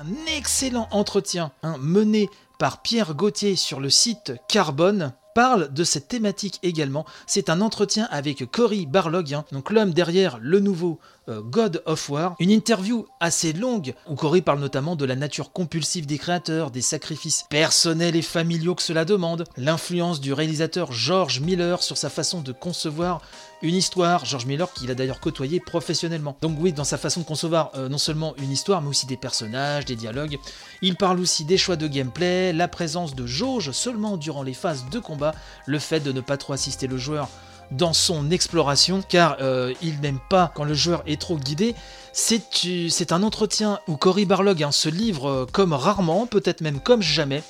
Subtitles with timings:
[0.00, 6.08] Un excellent entretien hein, mené par Pierre Gauthier sur le site Carbone parle de cette
[6.08, 7.04] thématique également.
[7.26, 12.08] C'est un entretien avec Cory Barlog, hein, donc l'homme derrière le nouveau euh, God of
[12.08, 12.34] War.
[12.40, 16.80] Une interview assez longue où Cory parle notamment de la nature compulsive des créateurs, des
[16.80, 22.40] sacrifices personnels et familiaux que cela demande, l'influence du réalisateur George Miller sur sa façon
[22.40, 23.20] de concevoir
[23.62, 26.36] une histoire, George Miller qu'il a d'ailleurs côtoyé professionnellement.
[26.40, 29.16] Donc oui, dans sa façon de concevoir euh, non seulement une histoire, mais aussi des
[29.16, 30.38] personnages, des dialogues.
[30.82, 34.86] Il parle aussi des choix de gameplay, la présence de jauge seulement durant les phases
[34.90, 35.34] de combat,
[35.66, 37.28] le fait de ne pas trop assister le joueur
[37.70, 41.74] dans son exploration, car euh, il n'aime pas quand le joueur est trop guidé.
[42.12, 47.02] C'est un entretien où Cory Barlog hein, se livre euh, comme rarement, peut-être même comme
[47.02, 47.42] jamais.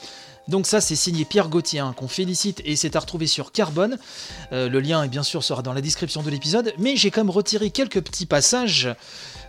[0.48, 3.98] Donc ça c'est signé Pierre Gauthier hein, qu'on félicite et c'est à retrouver sur Carbone.
[4.52, 7.30] Euh, le lien bien sûr sera dans la description de l'épisode, mais j'ai quand même
[7.30, 8.88] retiré quelques petits passages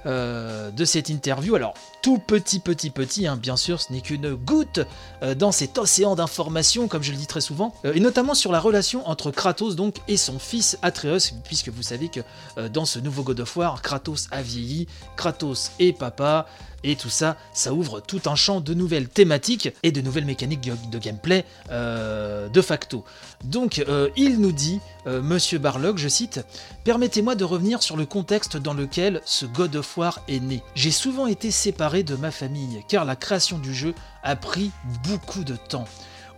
[0.07, 1.55] euh, de cette interview.
[1.55, 4.79] Alors, tout petit, petit, petit, hein, bien sûr, ce n'est qu'une goutte
[5.21, 8.51] euh, dans cet océan d'informations, comme je le dis très souvent, euh, et notamment sur
[8.51, 12.21] la relation entre Kratos donc et son fils Atreus, puisque vous savez que
[12.69, 16.47] dans ce nouveau God of War, Kratos a vieilli, Kratos est papa,
[16.83, 20.61] et tout ça, ça ouvre tout un champ de nouvelles thématiques et de nouvelles mécaniques
[20.61, 23.05] de gameplay de facto.
[23.43, 23.85] Donc,
[24.15, 26.43] il nous dit, Monsieur Barlog, je cite,
[26.83, 29.90] Permettez-moi de revenir sur le contexte dans lequel ce God of
[30.27, 30.63] Est.
[30.75, 34.71] J'ai souvent été séparé de ma famille, car la création du jeu a pris
[35.07, 35.87] beaucoup de temps.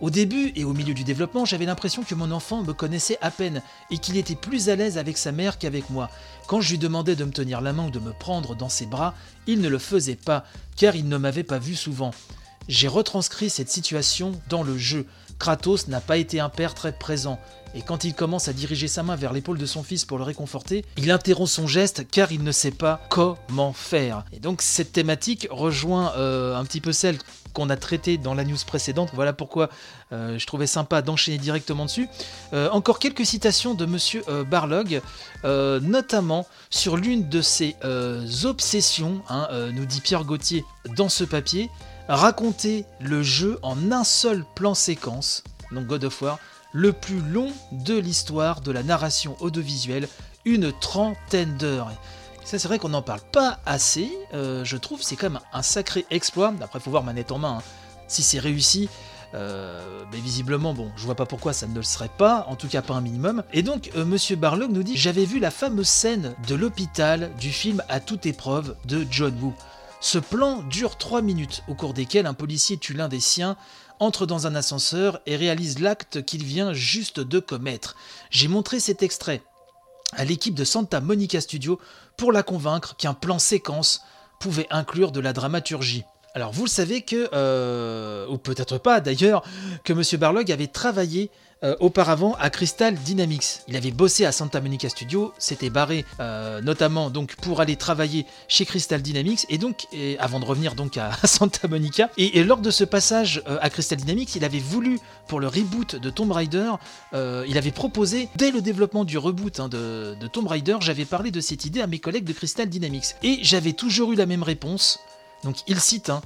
[0.00, 3.30] Au début et au milieu du développement, j'avais l'impression que mon enfant me connaissait à
[3.30, 6.10] peine et qu'il était plus à l'aise avec sa mère qu'avec moi.
[6.46, 8.86] Quand je lui demandais de me tenir la main ou de me prendre dans ses
[8.86, 9.14] bras,
[9.46, 10.44] il ne le faisait pas,
[10.76, 12.10] car il ne m'avait pas vu souvent.
[12.66, 15.06] J'ai retranscrit cette situation dans le jeu.
[15.38, 17.38] Kratos n'a pas été un père très présent
[17.74, 20.24] et quand il commence à diriger sa main vers l'épaule de son fils pour le
[20.24, 24.24] réconforter, il interrompt son geste car il ne sait pas comment faire.
[24.32, 27.18] Et donc cette thématique rejoint euh, un petit peu celle
[27.52, 29.10] qu'on a traitée dans la news précédente.
[29.12, 29.70] Voilà pourquoi
[30.12, 32.08] euh, je trouvais sympa d'enchaîner directement dessus.
[32.52, 35.02] Euh, encore quelques citations de Monsieur Barlog,
[35.42, 37.74] notamment sur l'une de ses
[38.44, 40.64] obsessions, hein, nous dit Pierre Gauthier
[40.96, 41.70] dans ce papier,
[42.08, 45.42] raconter le jeu en un seul plan séquence,
[45.72, 46.38] donc God of War,
[46.72, 50.08] le plus long de l'histoire de la narration audiovisuelle,
[50.44, 51.90] une trentaine d'heures.
[52.44, 54.12] Ça, c'est vrai qu'on n'en parle pas assez.
[54.34, 56.52] Euh, je trouve c'est quand même un sacré exploit.
[56.60, 57.58] Après, faut voir manette en main.
[57.58, 57.62] Hein.
[58.06, 58.90] Si c'est réussi,
[59.34, 62.68] euh, mais visiblement, bon, je vois pas pourquoi ça ne le serait pas, en tout
[62.68, 63.42] cas pas un minimum.
[63.52, 67.50] Et donc, euh, Monsieur Barlog nous dit J'avais vu la fameuse scène de l'hôpital du
[67.50, 69.54] film À toute épreuve de John Woo.
[70.04, 73.56] Ce plan dure 3 minutes, au cours desquelles un policier tue l'un des siens
[74.00, 77.96] entre dans un ascenseur et réalise l'acte qu'il vient juste de commettre.
[78.28, 79.42] J'ai montré cet extrait
[80.12, 81.80] à l'équipe de Santa Monica Studio
[82.18, 84.02] pour la convaincre qu'un plan séquence
[84.40, 86.04] pouvait inclure de la dramaturgie.
[86.36, 89.44] Alors vous le savez que, euh, ou peut-être pas d'ailleurs,
[89.84, 90.02] que M.
[90.18, 91.30] Barlog avait travaillé
[91.62, 93.60] euh, auparavant à Crystal Dynamics.
[93.68, 98.26] Il avait bossé à Santa Monica Studio, s'était barré euh, notamment donc pour aller travailler
[98.48, 99.86] chez Crystal Dynamics et donc
[100.18, 102.10] avant de revenir donc à, Santa Monica.
[102.16, 106.10] Et, lors de ce passage à Crystal Dynamics, il avait voulu pour le reboot de
[106.10, 106.72] Tomb Raider,
[107.12, 111.40] il avait proposé dès le développement du reboot hein, de, Tomb Raider, j'avais parlé de
[111.40, 114.98] cette idée à mes collègues de Crystal Dynamics et j'avais toujours eu la même réponse.
[115.44, 116.22] Donc il cite hein,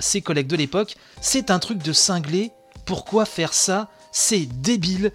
[0.00, 2.52] ses collègues de l'époque, c'est un truc de cinglé.
[2.84, 3.88] Pourquoi faire ça?
[4.12, 5.12] C'est débile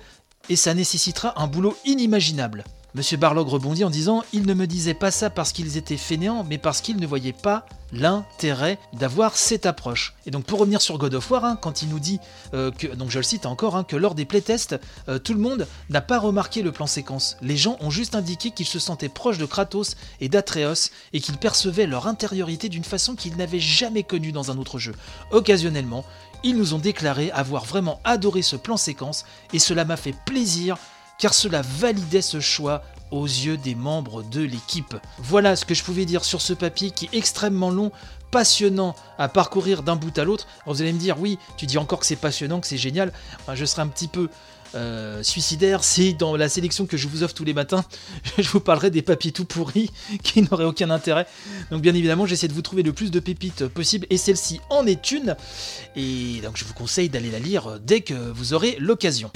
[0.49, 2.63] et ça nécessitera un boulot inimaginable.
[2.93, 6.45] Monsieur Barlog rebondit en disant Ils ne me disaient pas ça parce qu'ils étaient fainéants,
[6.47, 10.13] mais parce qu'ils ne voyaient pas l'intérêt d'avoir cette approche.
[10.25, 12.19] Et donc pour revenir sur God of War, hein, quand il nous dit
[12.53, 14.75] euh, que, donc je le cite encore, hein, que lors des playtests,
[15.07, 17.37] euh, tout le monde n'a pas remarqué le plan séquence.
[17.41, 21.37] Les gens ont juste indiqué qu'ils se sentaient proches de Kratos et d'Atreus et qu'ils
[21.37, 24.95] percevaient leur intériorité d'une façon qu'ils n'avaient jamais connue dans un autre jeu.
[25.31, 26.03] Occasionnellement,
[26.43, 30.77] ils nous ont déclaré avoir vraiment adoré ce plan séquence et cela m'a fait plaisir
[31.21, 34.95] car cela validait ce choix aux yeux des membres de l'équipe.
[35.19, 37.91] Voilà ce que je pouvais dire sur ce papier qui est extrêmement long,
[38.31, 40.47] passionnant à parcourir d'un bout à l'autre.
[40.65, 43.13] Vous allez me dire, oui, tu dis encore que c'est passionnant, que c'est génial.
[43.53, 44.29] je serai un petit peu
[44.73, 47.83] euh, suicidaire si dans la sélection que je vous offre tous les matins,
[48.39, 49.91] je vous parlerai des papiers tout pourris
[50.23, 51.27] qui n'auraient aucun intérêt.
[51.69, 54.87] Donc bien évidemment, j'essaie de vous trouver le plus de pépites possible et celle-ci en
[54.87, 55.35] est une.
[55.95, 59.29] Et donc je vous conseille d'aller la lire dès que vous aurez l'occasion.